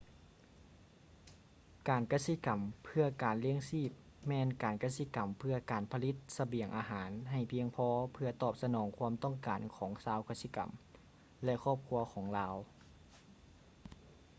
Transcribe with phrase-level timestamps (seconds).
[1.89, 3.91] ການກະສິກຳເພື່ອການລ້ຽງຊີບ
[4.27, 10.69] ແມ່ນການກະສິກຳເພື່ອການຜະລິດສະບຽງອາຫານໃຫ້ພຽງພໍເພື່ອຕອບສະໜອງຄວາມຕ້ອງການຂອງຊາວກະສິກຳ
[11.45, 12.55] ແລະ ຄອບຄົວຂອງລາວ